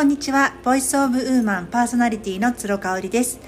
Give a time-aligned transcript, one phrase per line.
[0.00, 0.54] こんにちは。
[0.64, 3.38] ボイスオブウーマンパーソナリティの鶴香織です。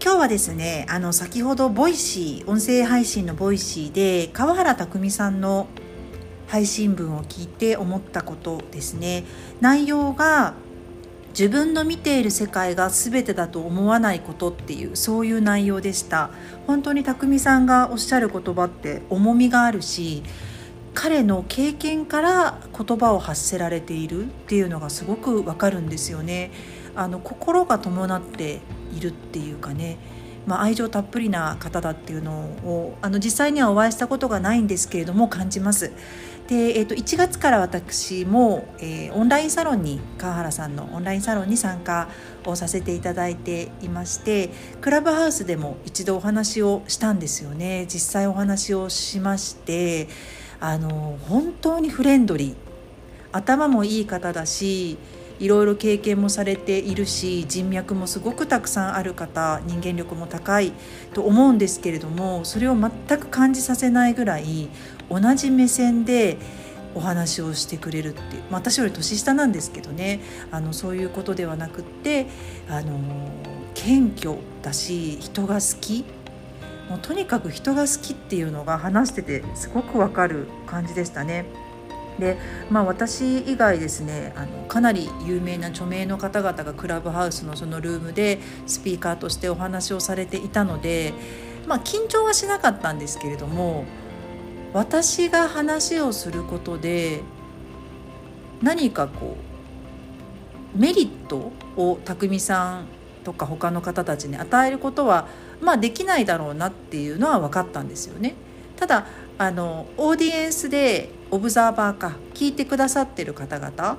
[0.00, 5.66] 今日はですねあの先ほどボイシー音声配信のボイシーで川原拓海さんの
[6.46, 9.24] 配信文を聞いて思ったことですね。
[9.60, 10.54] 内容が
[11.30, 16.30] 自分の見ている世界が全てだと思わないことっていうそういう内容でした。
[16.68, 20.22] 本当に匠さんがおっしゃる言葉って重みがあるし
[20.94, 26.50] 彼の経験から言葉を発せられているっていうのがすごくわかるんですよね。
[26.96, 28.60] あの心が伴って
[28.96, 29.98] いるっていうかね、
[30.46, 35.92] まあ、愛情たっぷりな方だっていうのをあの実際にはお会いしたことがないんですけれども感じます。
[36.48, 42.08] で、えー、と1月から私も、えー、オンラインサロンに川原さんのオンラインサロンに参加
[42.44, 50.08] をさせていただいていましてクラブハウスでも一度お話をしたんですよね実際お話をしまして
[50.60, 52.70] あの本当にフレンドリー。
[53.32, 54.98] 頭もいい方だし
[55.38, 60.72] いろいろ経験もされているし人脈もすごくたくさんある方人間力も高い
[61.14, 64.68] と思うんですけれどもそれを全く感じさせないぐらい
[65.08, 66.36] 同じ目線で
[66.94, 68.20] お話をしてくれるって、
[68.50, 70.20] 私より年下なんですけどね。
[70.50, 72.26] あのそういうことではなくって
[72.68, 72.98] あの
[73.74, 76.04] 謙虚だし人が好き
[76.90, 81.46] もうとにかく人が好きっていうのが話しててすごくわかる感じでしたね。
[82.18, 82.36] で
[82.68, 91.14] まあ、私以外ですねあのかなり有名な著名の方々がクラブハウスのそのルームでスピーカーとしてお話をされていたので、
[91.66, 93.86] まあ、緊張はしなかったんですけれども
[94.74, 97.22] 私が話をすることで
[98.60, 99.38] 何かこ
[100.76, 102.86] うメリットを匠さん
[103.24, 105.26] とか他の方たちに与えることは
[105.60, 108.34] まあできないだろうなっていうのは分かったんですよね。
[108.76, 109.06] ただ
[109.38, 113.98] あのオーディエンスでオブザーバーが聞いてくださってる方々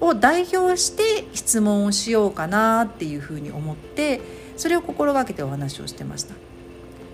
[0.00, 4.20] を代表して質問をしようかなっていうふうに思って
[4.56, 6.34] それを心がけてお話をしてました。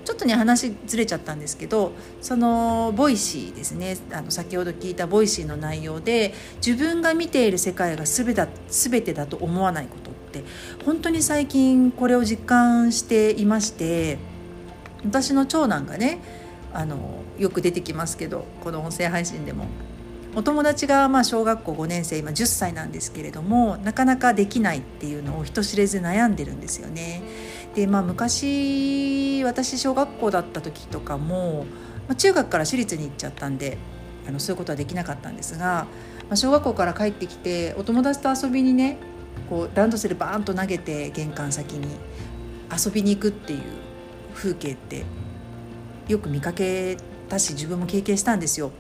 [0.04, 10.44] ちょっとね話ずれちゃったんですけどそのボイシーですねあの先ほど聞いたボイシーの内容で自分が見ている世界が全だ全てだと思わないことって
[10.84, 14.18] 本当に最近これを実感していまして
[15.04, 16.20] 私の長男がね
[16.72, 19.66] あのよく出てきますけどこの音声配信でも
[20.36, 27.22] お友達がまあ小学校5年生今10歳なんですけれどもなかなかできないっていうのを人知れず悩んでるんですよね。
[27.74, 31.66] でまあ昔私小学校だった時とかも、
[32.08, 33.78] ま、中学から私立に行っちゃったんで
[34.28, 35.86] あのそういうことはできなかったんですが、
[36.28, 38.98] まあ、小学校から帰ってきてお友達と遊びにね
[39.48, 41.88] こうランドセルバーンと投げて玄関先に
[42.70, 43.60] 遊びに行くっていう
[44.34, 45.04] 風景って
[46.08, 46.96] よく見かけ
[47.28, 48.72] たし自分も経験したんですよ。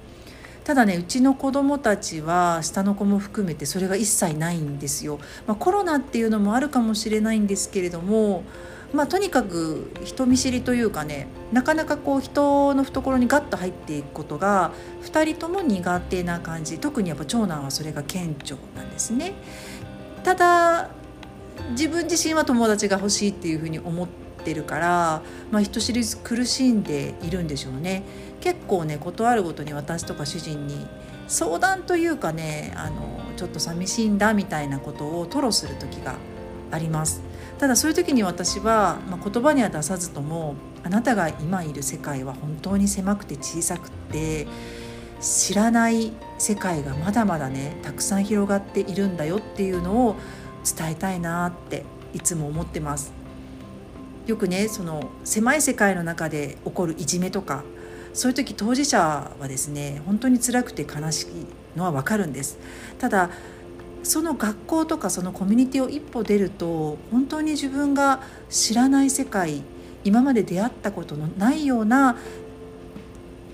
[0.64, 5.18] ただねうちの子供たちは下の子も含めてそれが一切ないんですよ。
[5.46, 8.44] まあ、コロナっていうのもあるかもしれないんですけれども
[8.92, 14.72] まあ、とにかく人見知りというかねなかなかこう人の懐にガッと入っていくことが
[15.02, 19.34] 2人とも苦手な感じ特にやっぱ長男はそれが顕著なんですね。
[20.22, 20.90] ただ
[21.70, 24.08] 自分自身は友達が欲しいっていうふうに思っ
[24.44, 28.02] てるから、まあ、人知れず苦しんでいるんでしょうね。
[28.40, 30.86] 結構ね断るごとに私とか主人に
[31.28, 36.16] 相談というかねあのちょっと寂しいんだみたいなことを吐露する時が
[36.70, 37.22] あります。
[37.58, 44.46] ただそういう時に私は、まあ、言葉には出さずともあなたが今いる世界は本当に狭くて小さくて
[45.20, 50.16] 知らない世界がまだまだねたくさん広がっているんだよっていうのを
[50.64, 53.12] 伝えたいなっていつも思ってます。
[54.26, 57.64] よくねその狭い世界の中で起こるいじめとか
[58.12, 61.26] そういう時当事者はですね本当に辛くて悲しい
[61.76, 62.58] のは分かるんです。
[62.98, 63.30] ただ
[64.02, 69.62] その学校とかそのコミュニティを一歩出ると本当に自分が知らない世界
[70.04, 72.16] 今まで出会ったことのないような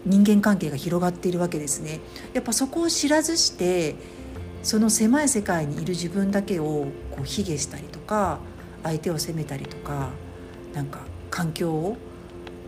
[0.07, 2.01] 人間関係が広がっているわけですね。
[2.33, 3.97] やっぱそこを知らずして
[4.63, 8.39] その狭い世界にいる自分だけをこう卑下したりとか
[8.83, 10.11] 相手を責めたりとか
[10.75, 11.01] なんか
[11.31, 11.97] 環境を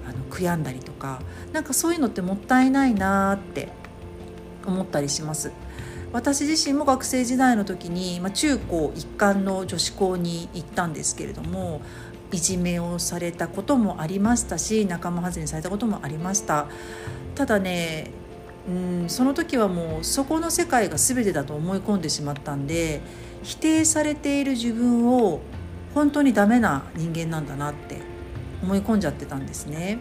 [0.07, 1.21] あの悔やんだりとか
[1.53, 3.69] なんかそういうのってもったいないなって
[4.67, 5.53] 思ったりします。
[6.11, 11.83] 私自身も学生時代の時に、まあ、中高一貫の女子校に行ったんですけれども
[12.33, 16.67] いじめをされたこともありましたし仲間外れにされたこともありました
[17.35, 18.11] ただね
[18.69, 23.01] うんその時はもうそこの世界が全てだと思い込んでしまったんで
[23.43, 25.41] 否定されている自分を
[25.95, 28.01] 本当にダメな人間なんだなって
[28.63, 29.99] 思い込んじゃってたんですね。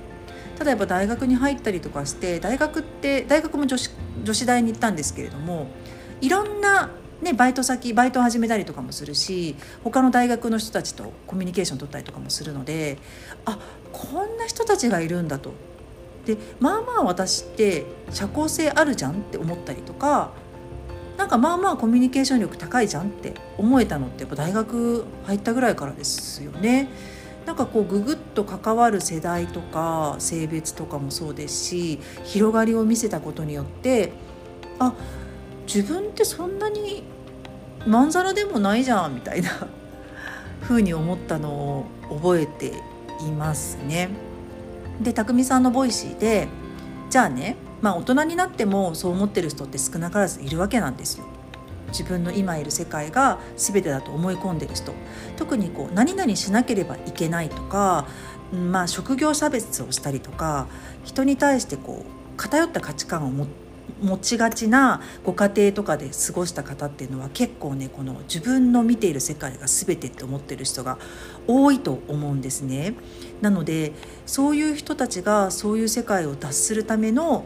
[0.58, 3.92] ただやっぱ大学に入ったりとかして大学って大学も女子
[4.24, 5.68] 女子大に行ったんですけれども
[6.20, 6.90] いろんな
[7.22, 13.00] ね、バイト先バイトを始めたりとかもするし他の大学の人たちとコミュニケーション取ったりとかもするので
[13.46, 13.58] あ
[13.92, 15.52] こんな人たちがいるんだと。
[16.26, 20.32] でまあまあ私って社交性あるじゃんって思ったりとか
[21.18, 26.90] なんかまあまあコミュニケーション力高いじゃんって思えたのってやっぱ大学入ったぐらいからですよね。
[27.48, 34.12] なんかこうググッと関わる世代とか性別とかもそうですし広がりを見せたことによって
[34.80, 34.94] あ
[35.68, 37.04] 自分ってそんなに
[37.86, 39.68] まんざらでもないじゃんみたいな
[40.64, 42.82] 風に思ったのを覚えて
[43.22, 44.10] いますね。
[45.02, 46.48] で匠さんのボイシーで
[47.10, 51.26] じゃあねまあ大人になってもそう思ってる人って少なからずいるわけなんですよ。
[51.90, 54.94] 自分の今いる世界が全てだと思い込んでる人
[55.38, 58.06] 特にこう何々しなければいけないとか、
[58.52, 60.68] まあ、職業差別をしたりとか
[61.06, 63.67] 人に対してこう偏った価値観を持って
[64.02, 70.98] 持ちがちなご家庭とかで過ごした方っていうのは結構ねこの自分の見ている世界が全てって思ってる人が
[71.48, 72.96] 多いと思うんですね。
[73.42, 73.94] なので
[74.26, 77.46] そういう人たちがそういう世界を脱するための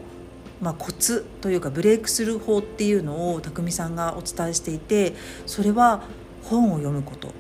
[0.61, 5.15] まあ、コツというかブレイクする法っていうのを匠さんがお伝えしていて
[5.47, 6.03] それは
[6.43, 7.33] 本を読むこと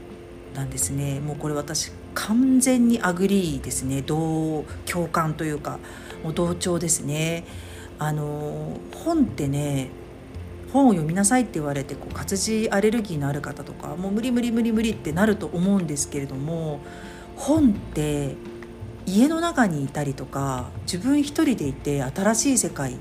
[0.55, 1.19] なんですね。
[1.19, 4.01] もうこれ私完全に agree ですね。
[4.01, 5.79] 同共感というか
[6.23, 7.45] もう同調ですね。
[8.03, 9.91] あの本ってね
[10.73, 16.79] 本を読みなさいって言われてこう活字アレルギーのある方とかもう無理無理無理無理ってなると思うんですけれども
[17.35, 18.35] 本って
[19.05, 22.97] 家の中にいたりとか自分一人でいて新しい世界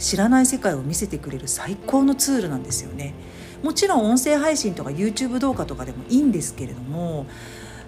[0.00, 3.14] 知らない世界を見せてくれる最高のツールなんですよね。
[3.62, 7.26] もちろん音声配信とか YouTube 動画とかでもいいんですけれども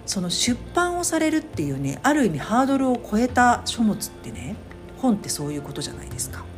[0.05, 4.55] その出版をされるっていうねある意味ハードルを超えた書物ってね
[4.99, 6.52] 本ってそういうことじゃないですか。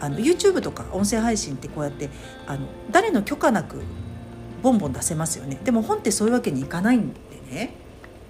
[0.00, 2.10] あの YouTube とか音声配信ってこうやって
[2.46, 3.82] あの誰の許可なく
[4.62, 7.18] ボンボン出せますよねでも本ってそういうわけにいかないんで
[7.50, 7.74] ね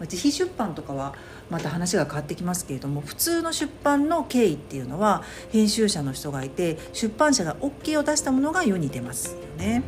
[0.01, 1.15] 自費出版とかは
[1.51, 9.83] また話が変わってきますけれども普通の出版の経緯っていうのは編集者の人がいて出版社が OK を出したものが世に出ますよね。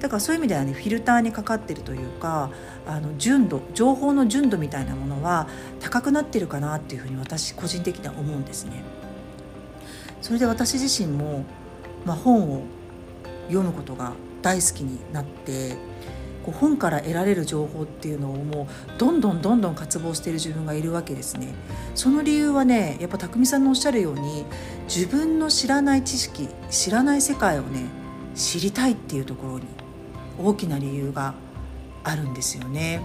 [0.00, 2.50] だからそういう意味ではねフィルターにかかってるというか
[2.86, 5.48] あの純度情報の純度みたいなものは
[5.80, 8.82] 高くなってるかなっていうふうに私個人的には思うんですね。
[10.24, 11.44] それで私自身も、
[12.06, 12.62] まあ、本を
[13.48, 15.76] 読むことが大好きになって
[16.42, 18.66] こう本から得られる情報っていうのをも
[18.96, 21.48] うどんどんどんどん渇望している自分がいるわけですね。
[21.94, 24.46] その理由はねやっぱ匠さんのおっしゃるように
[24.84, 27.82] 自分の知らない知識知らない世界をね
[28.34, 29.66] 知りたいっていうところに
[30.38, 31.34] 大きな理由が
[32.02, 33.02] あるんですよね。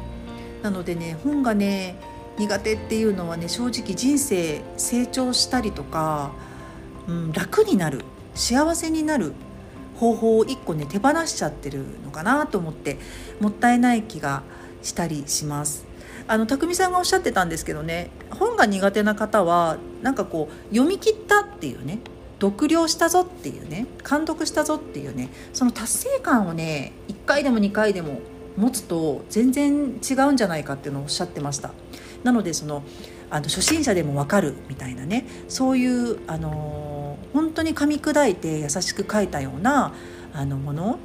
[0.64, 1.98] なのでね本がね
[2.38, 6.32] 苦手っていうのはね正直人生成長したりとか
[7.10, 9.34] うん、楽になる幸せになる
[9.98, 12.98] 方法を1個ね手放しちゃってるのかなと思って
[13.42, 14.44] もったいない気が
[14.84, 15.86] したりします。
[16.28, 22.00] あの匠さんがおっしゃってたんですけどね本が苦手な方はなんかこう読み切ったっていうね
[22.40, 28.20] 読了したぞっていうね監読したぞっていうねその達成感をね1回でも2回でも
[28.58, 31.72] 持つと全然違うんじゃないかっていうのをおっしゃってました
[32.24, 32.84] なのでその
[33.32, 36.99] あの初心者でも分かるみたいなねそういうあの
[37.34, 39.94] 本当に噛み砕いて優しく書いたような
[40.34, 41.00] あのもの。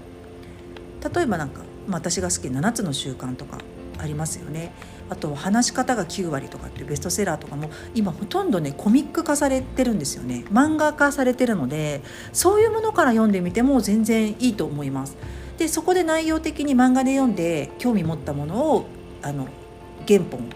[1.15, 3.59] 例えばなんか、まあ、私が好きな7つの習慣とか
[3.99, 4.73] ありますよね。
[5.11, 10.45] あと話し方が9割とかっていうベストセラーとかも今ほとんどねコミック化されてるんですよね。
[10.50, 15.17] 漫画化されてるのでそういうものから読んでみても全然いいと思います。
[15.59, 18.87] でそこで内容的に漫画で読んで興味持ったものを
[19.23, 19.47] あの
[20.09, 20.49] 原本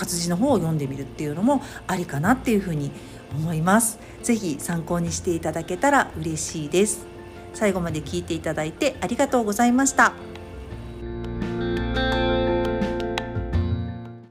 [0.00, 2.90] 活字の方を読んでみるっていうのもありかなっていうふうに
[3.32, 7.06] 思います是非参考にしていただけたら嬉しいです
[7.52, 10.29] 最後まで聞いていただいてありがとうございました。